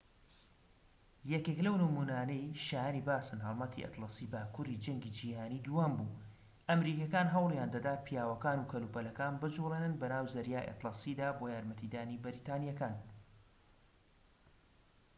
یەکێك 1.33 1.59
لەو 1.65 1.75
نمونانەی 1.83 2.55
شایەنی 2.65 3.05
باسن 3.09 3.39
هەڵمەتی 3.47 3.83
ئەتلەسی 3.85 4.31
باكووری 4.33 4.81
جەنگی 4.83 5.13
جیهانی 5.17 5.63
دووهەم 5.65 5.93
بوو 5.99 6.17
ئەمریکیەکان 6.69 7.27
هەوڵیان 7.35 7.69
دەدا 7.75 7.93
پیاوەکان 8.05 8.57
و 8.59 8.69
کەلوپەلەکان 8.71 9.33
بجوڵێنن 9.41 9.93
بەناو 10.01 10.25
زەریای 10.33 10.67
ئەتلەسیدا 10.69 11.29
بۆ 11.37 11.43
یارمەتیدانی 11.55 12.21
بەریتانیەکان 12.23 12.95